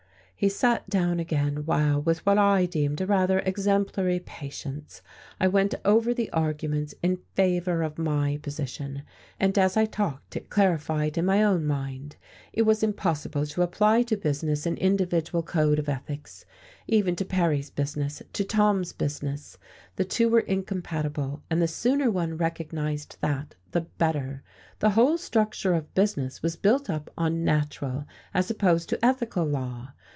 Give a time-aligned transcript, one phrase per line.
[0.43, 5.03] He sat down again while, with what I deemed a rather exemplary patience,
[5.39, 9.03] I went over the arguments in favour of my position;
[9.39, 12.15] and as I talked, it clarified in my own mind.
[12.53, 16.43] It was impossible to apply to business an individual code of ethics,
[16.87, 19.59] even to Perry's business, to Tom's business:
[19.95, 24.41] the two were incompatible, and the sooner one recognized that the better:
[24.79, 29.93] the whole structure of business was built up on natural, as opposed to ethical law.